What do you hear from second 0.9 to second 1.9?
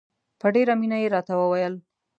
یې راته وویل.